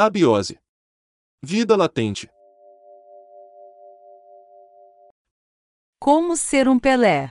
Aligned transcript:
Abiose. 0.00 0.56
Vida 1.42 1.74
latente. 1.74 2.30
Como 6.00 6.36
ser 6.36 6.68
um 6.68 6.78
Pelé? 6.78 7.26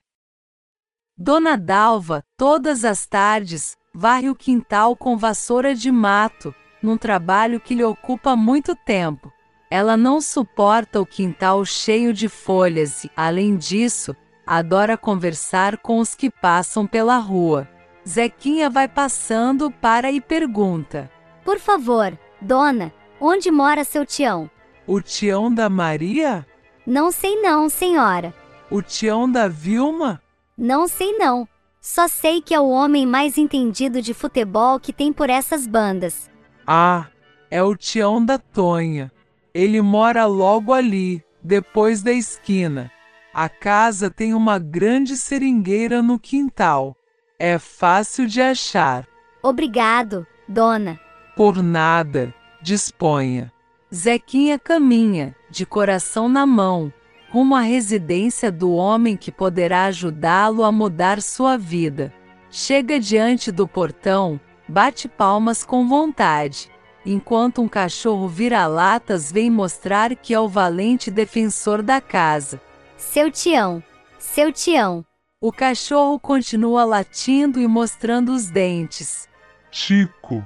Dona 1.17 1.55
Dalva, 1.57 2.21
todas 2.35 2.83
as 2.83 3.07
tardes, 3.07 3.77
varre 3.95 4.29
o 4.29 4.35
quintal 4.35 4.97
com 4.97 5.15
vassoura 5.15 5.73
de 5.73 5.89
mato, 5.89 6.53
num 6.83 6.97
trabalho 6.97 7.61
que 7.61 7.73
lhe 7.73 7.85
ocupa 7.85 8.35
muito 8.35 8.75
tempo. 8.75 9.31
Ela 9.71 9.95
não 9.95 10.19
suporta 10.19 10.99
o 10.99 11.05
quintal 11.05 11.63
cheio 11.63 12.11
de 12.11 12.27
folhas 12.27 13.05
e, 13.05 13.11
além 13.15 13.55
disso, 13.55 14.13
adora 14.45 14.97
conversar 14.97 15.77
com 15.77 15.99
os 15.99 16.13
que 16.13 16.29
passam 16.29 16.85
pela 16.85 17.17
rua. 17.17 17.65
Zequinha 18.05 18.69
vai 18.69 18.89
passando 18.89 19.71
para 19.71 20.11
e 20.11 20.19
pergunta: 20.19 21.09
Por 21.45 21.59
favor, 21.59 22.19
dona, 22.47 22.93
onde 23.19 23.51
mora 23.51 23.83
seu 23.83 24.05
tião? 24.05 24.49
O 24.87 25.01
tião 25.01 25.53
da 25.53 25.69
Maria? 25.69 26.47
Não 26.85 27.11
sei 27.11 27.41
não, 27.41 27.67
senhora. 27.67 28.33
O 28.71 28.81
tião 28.81 29.29
da 29.29 29.49
Vilma? 29.49 30.21
Não 30.57 30.87
sei 30.87 31.17
não. 31.17 31.45
Só 31.81 32.07
sei 32.07 32.41
que 32.41 32.53
é 32.53 32.59
o 32.59 32.69
homem 32.69 33.05
mais 33.05 33.37
entendido 33.37 34.01
de 34.01 34.13
futebol 34.13 34.79
que 34.79 34.93
tem 34.93 35.11
por 35.11 35.29
essas 35.29 35.67
bandas. 35.67 36.29
Ah, 36.65 37.07
é 37.51 37.61
o 37.61 37.75
tião 37.75 38.23
da 38.23 38.37
Tonha. 38.37 39.11
Ele 39.53 39.81
mora 39.81 40.25
logo 40.25 40.71
ali, 40.73 41.21
depois 41.43 42.01
da 42.01 42.13
esquina. 42.13 42.89
A 43.33 43.49
casa 43.49 44.09
tem 44.09 44.33
uma 44.33 44.57
grande 44.57 45.17
seringueira 45.17 46.01
no 46.01 46.17
quintal. 46.17 46.95
É 47.37 47.59
fácil 47.59 48.25
de 48.25 48.41
achar. 48.41 49.05
Obrigado, 49.43 50.25
dona. 50.47 50.99
Por 51.37 51.61
nada, 51.61 52.33
disponha. 52.63 53.53
Zequinha 53.93 54.57
caminha, 54.57 55.35
de 55.51 55.67
coração 55.67 56.27
na 56.27 56.47
mão, 56.47 56.91
rumo 57.29 57.53
à 57.53 57.61
residência 57.61 58.51
do 58.51 58.71
homem 58.71 59.15
que 59.15 59.31
poderá 59.31 59.85
ajudá-lo 59.85 60.63
a 60.63 60.71
mudar 60.71 61.21
sua 61.21 61.55
vida. 61.55 62.11
Chega 62.49 62.99
diante 62.99 63.51
do 63.51 63.67
portão, 63.67 64.39
bate 64.67 65.07
palmas 65.07 65.63
com 65.63 65.87
vontade, 65.87 66.71
enquanto 67.05 67.61
um 67.61 67.67
cachorro 67.67 68.27
vira-latas 68.27 69.31
vem 69.31 69.51
mostrar 69.51 70.15
que 70.15 70.33
é 70.33 70.39
o 70.39 70.49
valente 70.49 71.11
defensor 71.11 71.83
da 71.83 72.01
casa. 72.01 72.59
Seu 72.97 73.29
tião, 73.29 73.83
seu 74.17 74.51
tião. 74.51 75.05
O 75.39 75.51
cachorro 75.51 76.19
continua 76.19 76.83
latindo 76.83 77.59
e 77.59 77.67
mostrando 77.67 78.33
os 78.33 78.49
dentes. 78.49 79.29
Chico, 79.69 80.43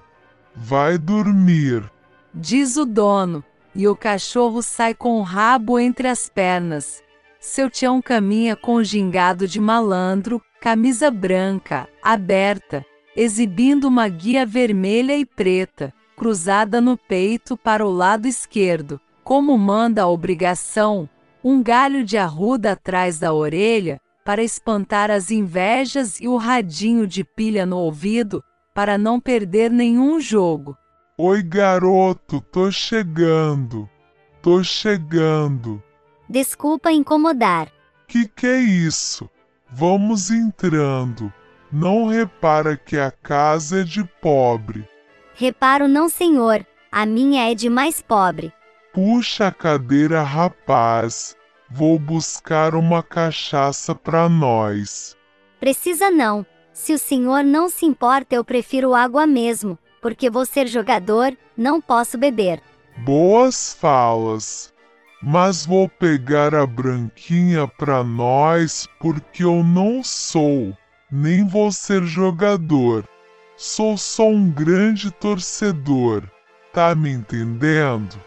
vai 0.55 0.97
dormir. 0.97 1.89
Diz 2.33 2.77
o 2.77 2.85
dono, 2.85 3.43
e 3.75 3.87
o 3.87 3.95
cachorro 3.95 4.61
sai 4.61 4.93
com 4.93 5.19
o 5.19 5.21
rabo 5.21 5.79
entre 5.79 6.07
as 6.07 6.29
pernas. 6.29 7.01
Seu 7.39 7.69
tião 7.69 8.01
caminha 8.01 8.55
com 8.55 8.83
gingado 8.83 9.47
de 9.47 9.59
malandro, 9.59 10.41
camisa 10.59 11.09
branca, 11.09 11.89
aberta, 12.01 12.85
exibindo 13.15 13.85
uma 13.85 14.07
guia 14.07 14.45
vermelha 14.45 15.17
e 15.17 15.25
preta, 15.25 15.93
cruzada 16.15 16.79
no 16.79 16.95
peito 16.95 17.57
para 17.57 17.85
o 17.85 17.91
lado 17.91 18.27
esquerdo, 18.27 18.99
como 19.23 19.57
manda 19.57 20.03
a 20.03 20.07
obrigação, 20.07 21.09
um 21.43 21.63
galho 21.63 22.03
de 22.03 22.17
arruda 22.17 22.73
atrás 22.73 23.17
da 23.17 23.33
orelha, 23.33 23.99
para 24.23 24.43
espantar 24.43 25.09
as 25.09 25.31
invejas 25.31 26.19
e 26.19 26.27
o 26.27 26.37
radinho 26.37 27.07
de 27.07 27.23
pilha 27.23 27.65
no 27.65 27.77
ouvido, 27.77 28.43
para 28.73 28.97
não 28.97 29.19
perder 29.19 29.69
nenhum 29.69 30.19
jogo. 30.19 30.77
Oi, 31.17 31.43
garoto, 31.43 32.41
tô 32.41 32.71
chegando. 32.71 33.89
Tô 34.41 34.63
chegando. 34.63 35.81
Desculpa 36.27 36.91
incomodar. 36.91 37.71
Que 38.07 38.27
que 38.27 38.47
é 38.47 38.59
isso? 38.59 39.29
Vamos 39.69 40.31
entrando. 40.31 41.31
Não 41.71 42.07
repara 42.07 42.75
que 42.75 42.97
a 42.97 43.11
casa 43.11 43.81
é 43.81 43.83
de 43.83 44.03
pobre. 44.03 44.87
Reparo 45.35 45.87
não, 45.87 46.09
senhor. 46.09 46.65
A 46.91 47.05
minha 47.05 47.49
é 47.49 47.55
de 47.55 47.69
mais 47.69 48.01
pobre. 48.01 48.51
Puxa 48.93 49.47
a 49.47 49.51
cadeira, 49.51 50.21
rapaz. 50.21 51.37
Vou 51.69 51.97
buscar 51.97 52.75
uma 52.75 53.01
cachaça 53.01 53.95
pra 53.95 54.27
nós. 54.27 55.15
Precisa 55.59 56.11
não. 56.11 56.45
Se 56.81 56.93
o 56.93 56.97
senhor 56.97 57.43
não 57.43 57.69
se 57.69 57.85
importa, 57.85 58.33
eu 58.33 58.43
prefiro 58.43 58.95
água 58.95 59.27
mesmo, 59.27 59.77
porque 60.01 60.31
vou 60.31 60.47
ser 60.47 60.65
jogador, 60.65 61.37
não 61.55 61.79
posso 61.79 62.17
beber. 62.17 62.59
Boas 63.05 63.71
falas. 63.71 64.73
Mas 65.21 65.63
vou 65.63 65.87
pegar 65.87 66.55
a 66.55 66.65
branquinha 66.65 67.67
pra 67.67 68.03
nós 68.03 68.87
porque 68.99 69.43
eu 69.43 69.63
não 69.63 70.03
sou, 70.03 70.75
nem 71.11 71.47
vou 71.47 71.71
ser 71.71 72.03
jogador. 72.03 73.07
Sou 73.55 73.95
só 73.95 74.27
um 74.27 74.49
grande 74.49 75.11
torcedor. 75.11 76.23
Tá 76.73 76.95
me 76.95 77.11
entendendo? 77.11 78.19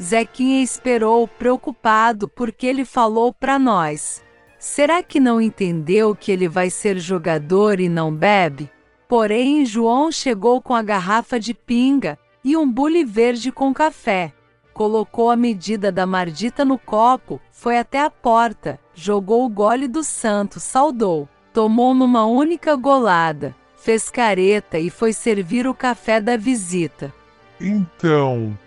Zequinha 0.00 0.62
esperou 0.62 1.26
preocupado 1.26 2.28
porque 2.28 2.68
ele 2.68 2.84
falou 2.84 3.34
para 3.34 3.58
nós. 3.58 4.22
Será 4.68 5.00
que 5.00 5.20
não 5.20 5.40
entendeu 5.40 6.14
que 6.14 6.30
ele 6.32 6.48
vai 6.48 6.70
ser 6.70 6.98
jogador 6.98 7.78
e 7.78 7.88
não 7.88 8.12
bebe? 8.12 8.68
Porém, 9.08 9.64
João 9.64 10.10
chegou 10.10 10.60
com 10.60 10.74
a 10.74 10.82
garrafa 10.82 11.38
de 11.38 11.54
pinga 11.54 12.18
e 12.44 12.56
um 12.56 12.70
bule 12.70 13.04
verde 13.04 13.52
com 13.52 13.72
café. 13.72 14.34
Colocou 14.74 15.30
a 15.30 15.36
medida 15.36 15.92
da 15.92 16.04
mardita 16.04 16.64
no 16.64 16.76
copo, 16.76 17.40
foi 17.52 17.78
até 17.78 18.00
a 18.00 18.10
porta, 18.10 18.78
jogou 18.92 19.46
o 19.46 19.48
gole 19.48 19.86
do 19.86 20.02
santo, 20.02 20.58
saudou, 20.58 21.28
tomou 21.54 21.94
numa 21.94 22.26
única 22.26 22.74
golada, 22.74 23.54
fez 23.76 24.10
careta 24.10 24.80
e 24.80 24.90
foi 24.90 25.12
servir 25.12 25.66
o 25.68 25.72
café 25.72 26.20
da 26.20 26.36
visita. 26.36 27.14
Então, 27.60 28.58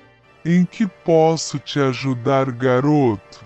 em 0.46 0.64
que 0.64 0.88
posso 0.88 1.60
te 1.60 1.78
ajudar, 1.78 2.50
garoto? 2.52 3.46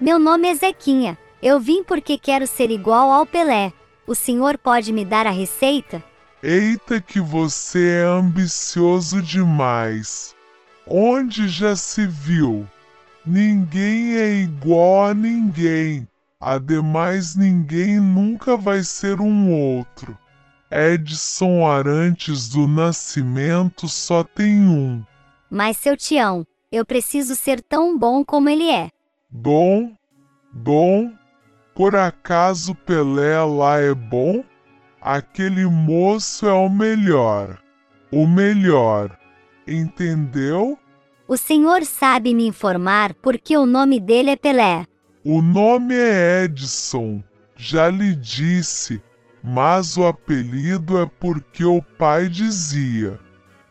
Meu 0.00 0.18
nome 0.18 0.48
é 0.48 0.54
Zequinha. 0.56 1.16
Eu 1.42 1.58
vim 1.58 1.82
porque 1.82 2.16
quero 2.16 2.46
ser 2.46 2.70
igual 2.70 3.10
ao 3.10 3.26
Pelé. 3.26 3.72
O 4.06 4.14
senhor 4.14 4.56
pode 4.56 4.92
me 4.92 5.04
dar 5.04 5.26
a 5.26 5.30
receita? 5.30 6.02
Eita, 6.40 7.00
que 7.00 7.20
você 7.20 8.02
é 8.02 8.04
ambicioso 8.04 9.20
demais. 9.20 10.36
Onde 10.86 11.48
já 11.48 11.74
se 11.74 12.06
viu? 12.06 12.64
Ninguém 13.26 14.16
é 14.16 14.34
igual 14.34 15.06
a 15.06 15.14
ninguém. 15.14 16.06
Ademais, 16.40 17.34
ninguém 17.34 17.98
nunca 17.98 18.56
vai 18.56 18.82
ser 18.84 19.20
um 19.20 19.52
outro. 19.52 20.16
Edson 20.70 21.66
Arantes 21.66 22.48
do 22.48 22.66
Nascimento 22.66 23.88
só 23.88 24.24
tem 24.24 24.60
um. 24.60 25.04
Mas 25.50 25.76
seu 25.76 25.96
tião, 25.96 26.46
eu 26.70 26.84
preciso 26.84 27.36
ser 27.36 27.60
tão 27.60 27.98
bom 27.98 28.24
como 28.24 28.48
ele 28.48 28.70
é. 28.70 28.90
Bom? 29.30 29.92
Bom? 30.52 31.12
Por 31.74 31.96
acaso 31.96 32.74
Pelé 32.74 33.42
lá 33.44 33.78
é 33.78 33.94
bom? 33.94 34.44
Aquele 35.00 35.64
moço 35.66 36.46
é 36.46 36.52
o 36.52 36.68
melhor. 36.68 37.58
O 38.12 38.26
melhor. 38.26 39.18
Entendeu? 39.66 40.78
O 41.26 41.36
senhor 41.36 41.84
sabe 41.84 42.34
me 42.34 42.46
informar 42.46 43.14
porque 43.14 43.56
o 43.56 43.64
nome 43.64 43.98
dele 43.98 44.30
é 44.30 44.36
Pelé. 44.36 44.86
O 45.24 45.40
nome 45.40 45.94
é 45.94 46.44
Edson. 46.44 47.22
Já 47.56 47.88
lhe 47.88 48.14
disse. 48.14 49.02
Mas 49.42 49.96
o 49.96 50.06
apelido 50.06 51.00
é 51.00 51.06
porque 51.18 51.64
o 51.64 51.82
pai 51.82 52.28
dizia. 52.28 53.18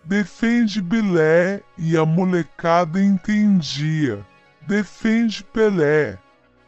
Defende 0.04 0.82
Bilé 0.82 1.62
e 1.78 1.96
a 1.96 2.06
molecada 2.06 3.02
entendia. 3.02 4.26
Defende 4.68 5.44
Pelé. 5.44 6.18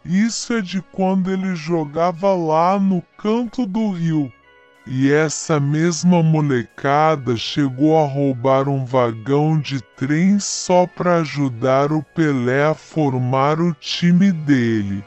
Isso 0.06 0.54
é 0.54 0.62
de 0.62 0.82
quando 0.82 1.32
ele 1.32 1.56
jogava 1.56 2.34
lá 2.34 2.80
no 2.80 3.02
canto 3.18 3.66
do 3.66 3.92
rio. 3.92 4.32
E 4.86 5.10
essa 5.12 5.62
mesma 5.62 6.22
molecada 6.22 7.38
chegou 7.38 7.98
a 7.98 8.06
roubar 8.06 8.68
um 8.68 8.84
vagão 8.84 9.58
de 9.58 9.82
trem 9.82 10.40
só 10.40 10.86
para 10.86 11.18
ajudar 11.18 11.94
o 11.94 12.04
Pelé 12.04 12.66
a 12.66 12.74
formar 12.74 13.62
o 13.62 13.74
time 13.74 14.34
dele. 14.34 15.02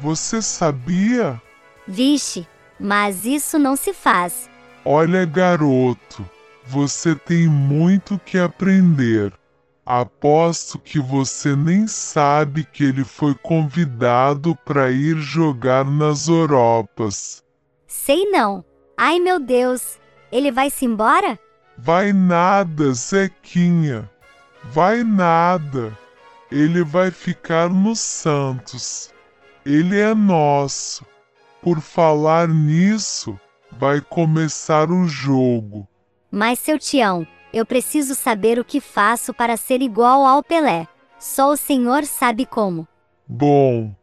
Você 0.00 0.40
sabia? 0.40 1.40
Vixe, 1.86 2.46
mas 2.78 3.26
isso 3.26 3.58
não 3.58 3.76
se 3.76 3.92
faz. 3.92 4.48
Olha, 4.82 5.26
garoto, 5.26 6.26
você 6.66 7.14
tem 7.14 7.46
muito 7.46 8.18
que 8.24 8.38
aprender. 8.38 9.34
Aposto 9.84 10.78
que 10.78 11.00
você 11.00 11.56
nem 11.56 11.86
sabe 11.86 12.64
que 12.64 12.84
ele 12.84 13.04
foi 13.04 13.34
convidado 13.34 14.54
para 14.64 14.90
ir 14.90 15.16
jogar 15.16 15.84
nas 15.84 16.28
Europas. 16.28 17.42
Sei 17.86 18.26
não. 18.30 18.64
Ai 18.96 19.18
meu 19.18 19.40
Deus, 19.40 19.98
ele 20.30 20.52
vai 20.52 20.70
se 20.70 20.84
embora? 20.84 21.38
Vai 21.76 22.12
nada, 22.12 22.92
Zequinha. 22.92 24.08
Vai 24.64 25.02
nada. 25.02 25.96
Ele 26.50 26.84
vai 26.84 27.10
ficar 27.10 27.70
no 27.70 27.96
Santos. 27.96 29.12
Ele 29.64 29.98
é 29.98 30.14
nosso. 30.14 31.04
Por 31.62 31.80
falar 31.80 32.48
nisso, 32.48 33.38
vai 33.72 34.00
começar 34.00 34.90
o 34.90 35.06
jogo. 35.06 35.88
Mas, 36.30 36.58
seu 36.58 36.78
Tião, 36.78 37.26
eu 37.52 37.66
preciso 37.66 38.14
saber 38.14 38.58
o 38.58 38.64
que 38.64 38.80
faço 38.80 39.34
para 39.34 39.56
ser 39.56 39.82
igual 39.82 40.24
ao 40.24 40.42
Pelé. 40.42 40.86
Só 41.18 41.52
o 41.52 41.56
senhor 41.56 42.04
sabe 42.04 42.46
como. 42.46 42.86
Bom, 43.26 43.94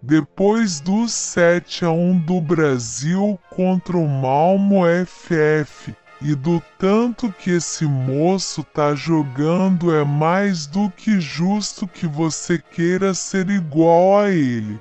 depois 0.00 0.80
do 0.80 1.08
7 1.08 1.84
a 1.84 1.90
1 1.90 2.18
do 2.20 2.40
Brasil 2.40 3.38
contra 3.50 3.96
o 3.96 4.08
Malmo 4.08 4.82
FF 5.06 5.94
e 6.20 6.34
do 6.34 6.62
tanto 6.78 7.32
que 7.32 7.50
esse 7.50 7.84
moço 7.84 8.62
tá 8.62 8.94
jogando, 8.94 9.94
é 9.94 10.04
mais 10.04 10.66
do 10.66 10.88
que 10.90 11.20
justo 11.20 11.86
que 11.86 12.06
você 12.06 12.58
queira 12.58 13.12
ser 13.12 13.50
igual 13.50 14.20
a 14.20 14.30
ele. 14.30 14.78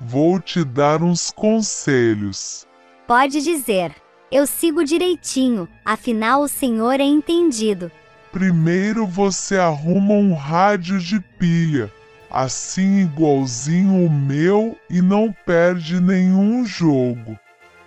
Vou 0.00 0.38
te 0.38 0.62
dar 0.64 1.02
uns 1.02 1.30
conselhos. 1.30 2.66
Pode 3.06 3.42
dizer. 3.42 3.94
Eu 4.30 4.44
sigo 4.44 4.84
direitinho, 4.84 5.68
afinal 5.84 6.42
o 6.42 6.48
senhor 6.48 6.98
é 7.00 7.04
entendido. 7.04 7.92
Primeiro 8.32 9.06
você 9.06 9.56
arruma 9.56 10.14
um 10.14 10.34
rádio 10.34 10.98
de 10.98 11.20
pilha, 11.20 11.92
assim 12.28 13.02
igualzinho 13.02 14.04
o 14.04 14.10
meu 14.10 14.76
e 14.90 15.00
não 15.00 15.32
perde 15.44 16.00
nenhum 16.00 16.66
jogo. 16.66 17.38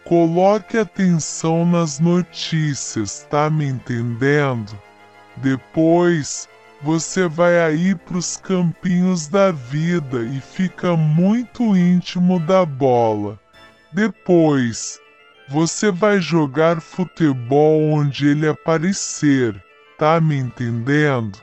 Coloque 0.05 0.77
atenção 0.77 1.65
nas 1.65 1.99
notícias, 1.99 3.27
tá 3.29 3.49
me 3.49 3.65
entendendo? 3.65 4.79
Depois 5.35 6.47
você 6.81 7.27
vai 7.27 7.59
aí 7.59 7.93
pros 7.93 8.37
campinhos 8.37 9.27
da 9.27 9.51
vida 9.51 10.21
e 10.23 10.39
fica 10.39 10.95
muito 10.95 11.75
íntimo 11.75 12.39
da 12.39 12.65
bola. 12.65 13.37
Depois, 13.91 14.99
você 15.49 15.91
vai 15.91 16.21
jogar 16.21 16.79
futebol 16.79 17.81
onde 17.91 18.27
ele 18.27 18.47
aparecer, 18.47 19.61
tá 19.97 20.21
me 20.21 20.35
entendendo? 20.35 21.39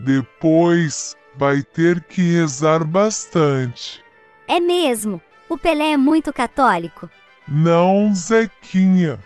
Depois, 0.00 1.16
vai 1.36 1.62
ter 1.62 2.02
que 2.02 2.22
rezar 2.22 2.84
bastante. 2.84 4.02
É 4.48 4.58
mesmo. 4.58 5.20
O 5.48 5.56
Pelé 5.56 5.92
é 5.92 5.96
muito 5.96 6.32
católico. 6.32 7.08
Não, 7.46 8.12
Zequinha. 8.12 9.18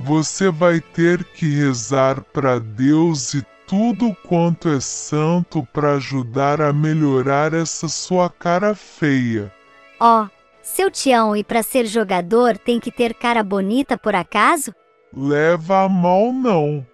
Você 0.00 0.50
vai 0.50 0.80
ter 0.80 1.22
que 1.24 1.46
rezar 1.46 2.22
para 2.32 2.58
Deus 2.58 3.34
e 3.34 3.44
tudo 3.66 4.16
quanto 4.26 4.70
é 4.70 4.80
santo 4.80 5.66
para 5.74 5.94
ajudar 5.94 6.62
a 6.62 6.72
melhorar 6.72 7.52
essa 7.52 7.86
sua 7.86 8.30
cara 8.30 8.74
feia. 8.74 9.52
Ó, 10.00 10.22
oh, 10.22 10.37
seu 10.68 10.90
Tião 10.90 11.36
e 11.36 11.42
para 11.42 11.62
ser 11.62 11.86
jogador 11.86 12.56
tem 12.56 12.78
que 12.78 12.90
ter 12.90 13.14
cara 13.14 13.42
bonita 13.42 13.96
por 13.96 14.14
acaso? 14.14 14.74
Leva 15.12 15.84
a 15.84 15.88
mal 15.88 16.32
não. 16.32 16.86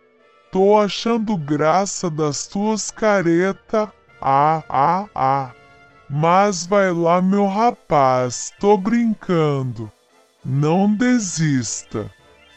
Tô 0.51 0.79
achando 0.79 1.37
graça 1.37 2.09
das 2.09 2.47
tuas 2.47 2.91
careta. 2.91 3.93
Ah, 4.21 4.63
ah, 4.69 5.07
ah. 5.15 5.51
Mas 6.09 6.67
vai 6.67 6.93
lá, 6.93 7.21
meu 7.21 7.47
rapaz, 7.47 8.53
tô 8.61 8.77
brincando. 8.77 9.91
Não 10.45 10.95
desista. 10.95 12.11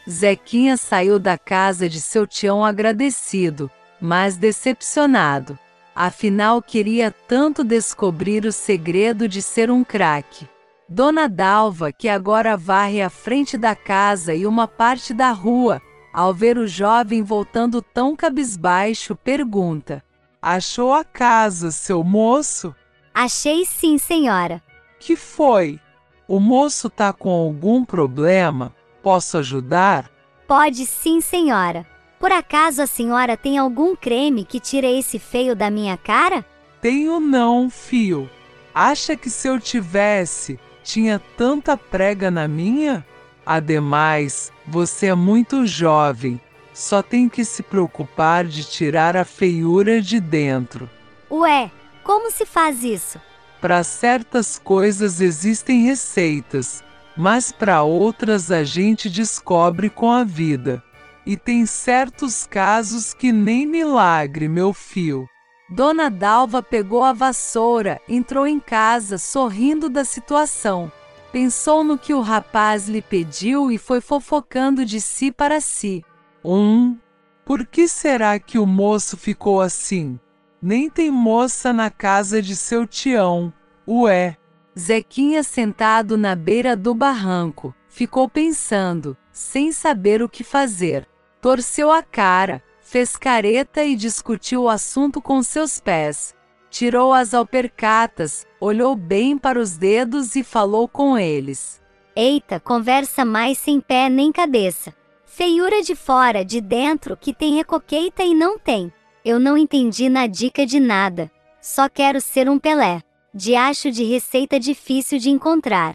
Zequinha 0.08 0.76
saiu 0.76 1.18
da 1.18 1.36
casa 1.36 1.88
de 1.88 2.00
seu 2.00 2.26
Tião 2.26 2.64
agradecido 2.64 3.70
mas 4.00 4.36
decepcionado. 4.36 5.58
Afinal, 5.94 6.62
queria 6.62 7.10
tanto 7.10 7.64
descobrir 7.64 8.44
o 8.44 8.52
segredo 8.52 9.28
de 9.28 9.42
ser 9.42 9.70
um 9.70 9.82
craque. 9.82 10.46
Dona 10.88 11.28
Dalva, 11.28 11.92
que 11.92 12.08
agora 12.08 12.56
varre 12.56 13.02
a 13.02 13.10
frente 13.10 13.58
da 13.58 13.76
casa 13.76 14.34
e 14.34 14.46
uma 14.46 14.66
parte 14.66 15.12
da 15.12 15.30
rua, 15.32 15.82
ao 16.14 16.32
ver 16.32 16.56
o 16.56 16.66
jovem 16.66 17.22
voltando 17.22 17.82
tão 17.82 18.16
cabisbaixo, 18.16 19.14
pergunta: 19.14 20.02
Achou 20.40 20.94
a 20.94 21.04
casa, 21.04 21.70
seu 21.70 22.02
moço? 22.02 22.74
Achei 23.12 23.66
sim, 23.66 23.98
senhora. 23.98 24.62
Que 24.98 25.14
foi? 25.14 25.78
O 26.26 26.40
moço 26.40 26.88
tá 26.88 27.12
com 27.12 27.30
algum 27.30 27.84
problema? 27.84 28.74
Posso 29.02 29.36
ajudar? 29.38 30.10
Pode 30.46 30.86
sim, 30.86 31.20
senhora. 31.20 31.86
Por 32.18 32.32
acaso 32.32 32.80
a 32.80 32.86
senhora 32.86 33.36
tem 33.36 33.58
algum 33.58 33.94
creme 33.94 34.44
que 34.44 34.58
tira 34.58 34.86
esse 34.86 35.18
feio 35.18 35.54
da 35.54 35.70
minha 35.70 35.96
cara? 35.98 36.44
Tenho 36.80 37.20
não, 37.20 37.68
fio. 37.68 38.28
Acha 38.74 39.16
que 39.16 39.28
se 39.28 39.48
eu 39.48 39.60
tivesse, 39.60 40.58
tinha 40.88 41.20
tanta 41.36 41.76
prega 41.76 42.30
na 42.30 42.48
minha? 42.48 43.04
Ademais, 43.44 44.50
você 44.66 45.08
é 45.08 45.14
muito 45.14 45.66
jovem. 45.66 46.40
Só 46.72 47.02
tem 47.02 47.28
que 47.28 47.44
se 47.44 47.62
preocupar 47.62 48.46
de 48.46 48.64
tirar 48.64 49.14
a 49.14 49.24
feiura 49.24 50.00
de 50.00 50.18
dentro. 50.18 50.88
Ué, 51.30 51.70
como 52.02 52.30
se 52.30 52.46
faz 52.46 52.82
isso? 52.82 53.20
Para 53.60 53.84
certas 53.84 54.58
coisas 54.58 55.20
existem 55.20 55.82
receitas, 55.82 56.82
mas 57.14 57.52
para 57.52 57.82
outras 57.82 58.50
a 58.50 58.64
gente 58.64 59.10
descobre 59.10 59.90
com 59.90 60.10
a 60.10 60.24
vida. 60.24 60.82
E 61.26 61.36
tem 61.36 61.66
certos 61.66 62.46
casos 62.46 63.12
que 63.12 63.30
nem 63.30 63.66
milagre, 63.66 64.48
meu 64.48 64.72
fio. 64.72 65.28
Dona 65.70 66.08
Dalva 66.08 66.62
pegou 66.62 67.04
a 67.04 67.12
vassoura, 67.12 68.00
entrou 68.08 68.46
em 68.46 68.58
casa 68.58 69.18
sorrindo 69.18 69.90
da 69.90 70.02
situação. 70.02 70.90
Pensou 71.30 71.84
no 71.84 71.98
que 71.98 72.14
o 72.14 72.22
rapaz 72.22 72.88
lhe 72.88 73.02
pediu 73.02 73.70
e 73.70 73.76
foi 73.76 74.00
fofocando 74.00 74.84
de 74.84 74.98
si 74.98 75.30
para 75.30 75.60
si. 75.60 76.02
Um, 76.42 76.96
por 77.44 77.66
que 77.66 77.86
será 77.86 78.38
que 78.38 78.58
o 78.58 78.64
moço 78.64 79.16
ficou 79.16 79.60
assim? 79.60 80.18
Nem 80.60 80.88
tem 80.88 81.10
moça 81.10 81.70
na 81.70 81.90
casa 81.90 82.40
de 82.40 82.56
seu 82.56 82.86
tião. 82.86 83.52
Ué. 83.86 84.38
Zequinha 84.76 85.42
sentado 85.42 86.16
na 86.16 86.34
beira 86.34 86.74
do 86.74 86.94
barranco, 86.94 87.74
ficou 87.88 88.28
pensando, 88.28 89.16
sem 89.30 89.70
saber 89.70 90.22
o 90.22 90.28
que 90.28 90.42
fazer. 90.42 91.06
Torceu 91.40 91.92
a 91.92 92.02
cara, 92.02 92.62
fez 92.88 93.18
careta 93.18 93.84
e 93.84 93.94
discutiu 93.94 94.62
o 94.62 94.68
assunto 94.68 95.20
com 95.20 95.42
seus 95.42 95.78
pés. 95.78 96.34
Tirou 96.70 97.12
as 97.12 97.34
alpercatas, 97.34 98.46
olhou 98.58 98.96
bem 98.96 99.36
para 99.36 99.60
os 99.60 99.76
dedos 99.76 100.34
e 100.34 100.42
falou 100.42 100.88
com 100.88 101.18
eles. 101.18 101.82
Eita, 102.16 102.58
conversa 102.58 103.26
mais 103.26 103.58
sem 103.58 103.78
pé 103.78 104.08
nem 104.08 104.32
cabeça. 104.32 104.94
Feiura 105.26 105.82
de 105.82 105.94
fora, 105.94 106.42
de 106.42 106.62
dentro, 106.62 107.14
que 107.14 107.34
tem 107.34 107.54
recoqueita 107.54 108.24
e 108.24 108.34
não 108.34 108.58
tem. 108.58 108.90
Eu 109.22 109.38
não 109.38 109.58
entendi 109.58 110.08
na 110.08 110.26
dica 110.26 110.64
de 110.64 110.80
nada. 110.80 111.30
Só 111.60 111.90
quero 111.90 112.22
ser 112.22 112.48
um 112.48 112.58
Pelé. 112.58 113.02
Diacho 113.34 113.90
de 113.90 114.02
receita 114.04 114.58
difícil 114.58 115.18
de 115.18 115.28
encontrar. 115.28 115.94